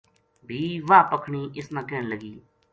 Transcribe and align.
بھی 0.47 0.61
واہ 0.87 1.07
پکھنی 1.11 1.41
اس 1.57 1.67
نا 1.73 1.81
کہن 1.89 2.03
لگی 2.11 2.33